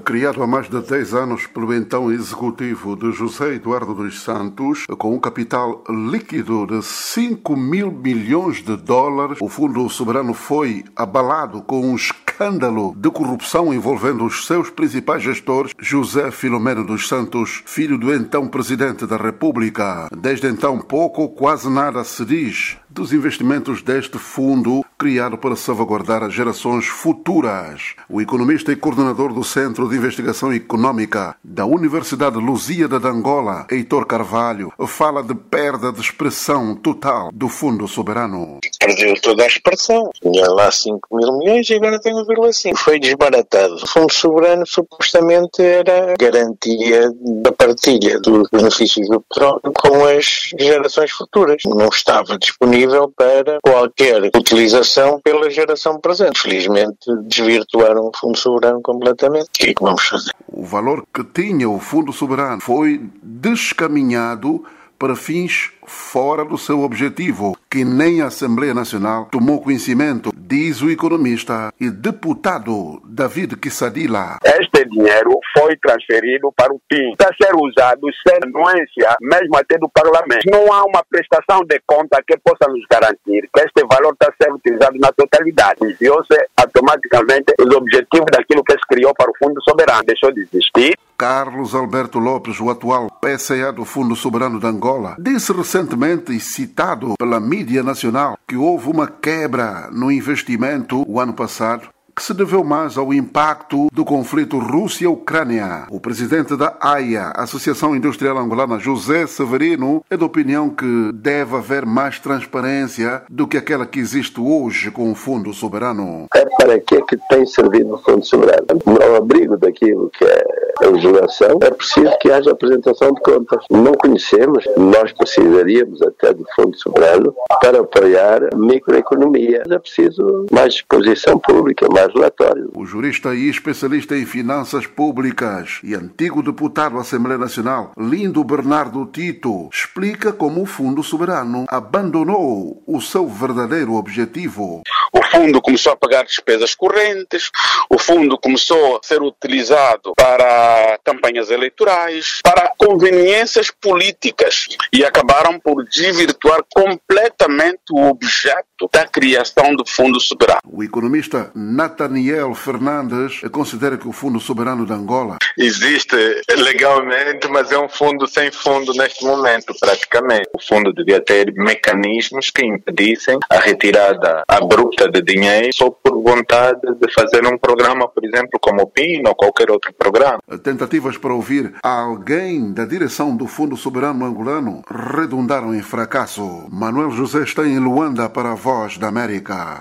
criado 0.00 0.42
há 0.42 0.46
mais 0.46 0.68
de 0.68 0.80
10 0.80 1.14
anos 1.14 1.46
pelo 1.46 1.72
então 1.74 2.10
executivo 2.10 2.96
de 2.96 3.12
José 3.12 3.54
Eduardo 3.54 3.94
dos 3.94 4.22
Santos, 4.22 4.84
com 4.98 5.14
um 5.14 5.20
capital 5.20 5.84
líquido 5.88 6.66
de 6.66 6.82
5 6.82 7.56
mil 7.56 7.90
milhões 7.90 8.62
de 8.62 8.76
dólares, 8.76 9.38
o 9.40 9.48
Fundo 9.48 9.88
Soberano 9.88 10.34
foi 10.34 10.84
abalado 10.96 11.62
com 11.62 11.80
um 11.80 11.94
escândalo 11.94 12.94
de 12.96 13.10
corrupção 13.10 13.72
envolvendo 13.72 14.24
os 14.24 14.46
seus 14.46 14.70
principais 14.70 15.22
gestores, 15.22 15.72
José 15.78 16.30
Filomeno 16.30 16.84
dos 16.84 17.06
Santos, 17.06 17.62
filho 17.66 17.98
do 17.98 18.12
então 18.12 18.48
presidente 18.48 19.06
da 19.06 19.16
República. 19.16 20.08
Desde 20.16 20.46
então, 20.46 20.78
pouco 20.78 21.22
ou 21.22 21.28
quase 21.28 21.68
nada 21.70 22.02
se 22.04 22.24
diz 22.24 22.76
dos 22.92 23.12
investimentos 23.12 23.82
deste 23.82 24.18
fundo 24.18 24.84
criado 24.98 25.38
para 25.38 25.56
salvaguardar 25.56 26.22
as 26.22 26.32
gerações 26.32 26.86
futuras. 26.86 27.94
O 28.08 28.20
economista 28.20 28.70
e 28.70 28.76
coordenador 28.76 29.32
do 29.32 29.42
Centro 29.42 29.88
de 29.88 29.96
Investigação 29.96 30.52
Econômica 30.52 31.34
da 31.42 31.64
Universidade 31.64 32.36
Lusíada 32.36 33.00
de 33.00 33.08
Angola, 33.08 33.66
Heitor 33.70 34.06
Carvalho, 34.06 34.72
fala 34.86 35.22
de 35.22 35.34
perda 35.34 35.90
de 35.90 36.00
expressão 36.00 36.76
total 36.76 37.30
do 37.32 37.48
Fundo 37.48 37.88
Soberano. 37.88 38.58
Perdeu 38.78 39.14
toda 39.20 39.42
a 39.44 39.46
expressão. 39.46 40.10
Tinha 40.20 40.48
lá 40.50 40.70
5 40.70 41.16
mil 41.16 41.38
milhões 41.38 41.68
e 41.70 41.74
agora 41.74 41.98
tem 41.98 42.12
1,5. 42.12 42.76
Foi 42.76 43.00
desbaratado. 43.00 43.74
O 43.74 43.86
Fundo 43.86 44.12
Soberano 44.12 44.66
supostamente 44.66 45.62
era 45.62 46.14
garantia 46.18 47.10
da 47.42 47.52
partilha 47.52 48.20
dos 48.20 48.48
benefícios 48.50 49.08
do 49.08 49.20
petróleo 49.20 49.72
com 49.74 50.04
as 50.04 50.50
gerações 50.58 51.10
futuras. 51.10 51.62
Não 51.64 51.88
estava 51.88 52.38
disponível 52.38 52.81
para 53.16 53.58
qualquer 53.62 54.30
utilização 54.34 55.20
pela 55.22 55.50
geração 55.50 56.00
presente. 56.00 56.40
Felizmente 56.40 57.10
desvirtuaram 57.24 58.06
o 58.06 58.12
Fundo 58.18 58.36
Soberano 58.36 58.80
completamente. 58.82 59.46
O 59.46 59.50
que 59.52 59.70
é 59.70 59.74
que 59.74 59.82
vamos 59.82 60.02
fazer? 60.02 60.30
O 60.48 60.64
valor 60.64 61.04
que 61.12 61.24
tinha 61.24 61.68
o 61.68 61.78
Fundo 61.78 62.12
Soberano 62.12 62.60
foi 62.60 63.00
descaminhado 63.22 64.64
para 64.98 65.16
fins 65.16 65.72
fora 65.84 66.44
do 66.44 66.56
seu 66.56 66.82
objetivo, 66.82 67.56
que 67.68 67.84
nem 67.84 68.20
a 68.20 68.26
Assembleia 68.26 68.72
Nacional 68.72 69.26
tomou 69.32 69.60
conhecimento, 69.60 70.31
diz 70.52 70.82
o 70.82 70.90
economista 70.90 71.72
e 71.80 71.88
deputado 71.88 73.00
David 73.06 73.56
Kissadila. 73.56 74.36
Este 74.44 74.84
dinheiro 74.84 75.30
foi 75.56 75.74
transferido 75.78 76.52
para 76.54 76.70
o 76.70 76.80
PIN. 76.86 77.12
Está 77.12 77.30
ser 77.40 77.54
usado 77.56 78.02
sem 78.20 78.36
anuência, 78.44 79.16
mesmo 79.22 79.56
até 79.56 79.78
do 79.78 79.88
Parlamento. 79.88 80.44
Não 80.50 80.70
há 80.70 80.84
uma 80.84 81.02
prestação 81.08 81.64
de 81.64 81.80
conta 81.86 82.22
que 82.26 82.36
possa 82.44 82.70
nos 82.70 82.84
garantir 82.90 83.48
que 83.48 83.60
este 83.60 83.80
valor 83.90 84.12
está 84.12 84.30
ser 84.42 84.52
utilizado 84.52 84.98
na 84.98 85.10
totalidade. 85.12 85.80
Desviou-se 85.80 86.36
automaticamente 86.54 87.54
os 87.58 87.74
objetivos 87.74 88.26
daquilo 88.30 88.62
que 88.62 88.74
se 88.74 88.86
criou 88.90 89.14
para 89.14 89.30
o 89.30 89.34
Fundo 89.42 89.51
Soberano. 89.62 90.02
Deixou 90.04 90.32
de 90.32 90.40
existir. 90.42 90.96
Carlos 91.16 91.74
Alberto 91.74 92.18
Lopes, 92.18 92.58
o 92.60 92.68
atual 92.68 93.08
PCA 93.20 93.72
do 93.72 93.84
Fundo 93.84 94.16
Soberano 94.16 94.58
de 94.58 94.66
Angola, 94.66 95.14
disse 95.18 95.52
recentemente 95.52 96.38
citado 96.40 97.14
pela 97.16 97.38
mídia 97.38 97.82
nacional 97.82 98.36
que 98.48 98.56
houve 98.56 98.88
uma 98.88 99.06
quebra 99.06 99.88
no 99.92 100.10
investimento 100.10 101.04
o 101.08 101.20
ano 101.20 101.32
passado 101.32 101.88
que 102.14 102.22
se 102.22 102.34
deveu 102.34 102.62
mais 102.62 102.96
ao 102.98 103.12
impacto 103.12 103.88
do 103.92 104.04
conflito 104.04 104.58
Rússia-Ucrânia. 104.58 105.86
O 105.90 106.00
presidente 106.00 106.56
da 106.56 106.76
AIA, 106.80 107.32
Associação 107.34 107.96
Industrial 107.96 108.36
Angolana, 108.38 108.78
José 108.78 109.26
Severino, 109.26 110.04
é 110.10 110.16
da 110.16 110.26
opinião 110.26 110.68
que 110.70 111.10
deve 111.14 111.56
haver 111.56 111.86
mais 111.86 112.18
transparência 112.18 113.22
do 113.30 113.46
que 113.46 113.56
aquela 113.56 113.86
que 113.86 113.98
existe 113.98 114.40
hoje 114.40 114.90
com 114.90 115.10
o 115.10 115.14
Fundo 115.14 115.52
Soberano. 115.52 116.26
É 116.34 116.44
para 116.44 116.78
que 116.80 116.96
é 116.96 117.02
que 117.02 117.16
tem 117.28 117.46
servido 117.46 117.94
o 117.94 117.98
Fundo 117.98 118.24
Soberano? 118.24 118.66
Ao 119.02 119.16
abrigo 119.16 119.56
daquilo 119.56 120.10
que 120.10 120.24
é 120.24 120.71
a 120.82 120.90
legislação, 120.90 121.58
é 121.62 121.70
preciso 121.70 122.12
que 122.20 122.30
haja 122.30 122.50
apresentação 122.50 123.12
de 123.12 123.20
contas. 123.20 123.64
Não 123.70 123.92
conhecemos, 123.92 124.64
nós 124.76 125.12
precisaríamos 125.12 126.00
até 126.02 126.32
do 126.32 126.44
Fundo 126.54 126.76
Soberano 126.78 127.34
para 127.60 127.80
apoiar 127.80 128.48
a 128.52 128.56
microeconomia. 128.56 129.62
É 129.68 129.78
preciso 129.78 130.46
mais 130.50 130.74
exposição 130.74 131.38
pública, 131.38 131.86
mais 131.92 132.12
relatório. 132.12 132.70
O 132.76 132.84
jurista 132.84 133.34
e 133.34 133.48
especialista 133.48 134.16
em 134.16 134.26
finanças 134.26 134.86
públicas 134.86 135.80
e 135.82 135.94
antigo 135.94 136.42
deputado 136.42 136.98
à 136.98 137.00
Assembleia 137.00 137.38
Nacional, 137.38 137.92
Lindo 137.96 138.42
Bernardo 138.44 139.06
Tito, 139.06 139.68
explica 139.72 140.32
como 140.32 140.62
o 140.62 140.66
Fundo 140.66 141.02
Soberano 141.02 141.64
abandonou 141.68 142.82
o 142.86 143.00
seu 143.00 143.26
verdadeiro 143.26 143.94
objetivo. 143.94 144.82
O 145.14 145.21
fundo 145.32 145.62
começou 145.62 145.94
a 145.94 145.96
pagar 145.96 146.24
despesas 146.24 146.74
correntes, 146.74 147.50
o 147.88 147.98
fundo 147.98 148.38
começou 148.38 148.96
a 148.96 149.00
ser 149.02 149.22
utilizado 149.22 150.12
para 150.14 150.98
campanhas 151.02 151.50
eleitorais, 151.50 152.40
para 152.44 152.70
conveniências 152.76 153.70
políticas 153.70 154.66
e 154.92 155.02
acabaram 155.04 155.58
por 155.58 155.84
desvirtuar 155.88 156.60
completamente 156.70 157.80
o 157.90 158.10
objeto 158.10 158.88
da 158.92 159.06
criação 159.06 159.74
do 159.74 159.84
Fundo 159.86 160.20
Soberano. 160.20 160.60
O 160.70 160.82
economista 160.82 161.50
Nathaniel 161.54 162.54
Fernandes 162.54 163.40
considera 163.50 163.96
que 163.96 164.08
o 164.08 164.12
Fundo 164.12 164.38
Soberano 164.38 164.84
de 164.84 164.92
Angola 164.92 165.38
existe 165.56 166.16
legalmente, 166.56 167.48
mas 167.48 167.72
é 167.72 167.78
um 167.78 167.88
fundo 167.88 168.26
sem 168.26 168.50
fundo 168.50 168.92
neste 168.92 169.24
momento, 169.24 169.72
praticamente. 169.80 170.50
O 170.54 170.60
fundo 170.60 170.92
devia 170.92 171.20
ter 171.20 171.52
mecanismos 171.54 172.50
que 172.50 172.64
impedissem 172.64 173.38
a 173.48 173.58
retirada 173.58 174.42
abrupta 174.48 175.08
de 175.08 175.21
dinheiro 175.22 175.68
só 175.74 175.90
por 175.90 176.22
vontade 176.22 176.80
de 177.00 177.12
fazer 177.12 177.46
um 177.46 177.58
programa, 177.58 178.08
por 178.08 178.24
exemplo, 178.24 178.58
como 178.60 178.82
o 178.82 178.86
PIN 178.86 179.22
ou 179.26 179.34
qualquer 179.34 179.70
outro 179.70 179.92
programa. 179.94 180.38
Tentativas 180.62 181.16
para 181.16 181.34
ouvir 181.34 181.72
alguém 181.82 182.72
da 182.72 182.84
direção 182.84 183.36
do 183.36 183.46
Fundo 183.46 183.76
Soberano 183.76 184.24
Angolano 184.24 184.82
redundaram 184.88 185.74
em 185.74 185.82
fracasso. 185.82 186.66
Manuel 186.70 187.10
José 187.10 187.42
está 187.42 187.66
em 187.66 187.78
Luanda 187.78 188.28
para 188.28 188.52
a 188.52 188.54
Voz 188.54 188.98
da 188.98 189.08
América. 189.08 189.80